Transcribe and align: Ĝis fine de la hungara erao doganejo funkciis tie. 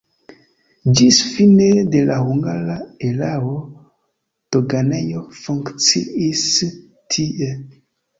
Ĝis 0.99 1.17
fine 1.33 1.65
de 1.95 1.99
la 2.07 2.15
hungara 2.29 2.77
erao 3.09 3.51
doganejo 4.55 5.21
funkciis 5.43 6.47
tie. 7.17 7.51